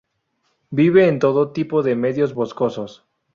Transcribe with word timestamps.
Vive 0.71 1.07
en 1.07 1.19
todo 1.19 1.51
tipo 1.51 1.83
de 1.83 1.95
medios 1.95 2.33
boscosos. 2.33 3.05